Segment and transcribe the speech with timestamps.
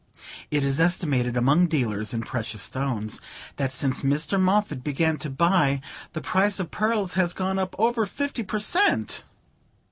[0.49, 3.21] It is estimated among dealers in precious stones
[3.57, 4.41] that since Mr.
[4.41, 5.79] Moffatt began to buy
[6.13, 9.23] the price of pearls has gone up over fifty per cent.'"